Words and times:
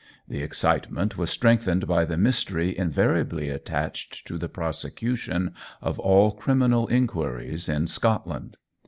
The 0.27 0.41
excitement 0.41 1.15
was 1.15 1.29
strengthened 1.29 1.85
by 1.85 2.05
the 2.05 2.17
mystery 2.17 2.75
invariably 2.75 3.49
attached 3.49 4.25
to 4.25 4.39
the 4.39 4.49
prosecution 4.49 5.53
of 5.79 5.99
all 5.99 6.31
criminal 6.31 6.87
inquiries 6.87 7.69
in 7.69 7.85
Scotland. 7.85 8.57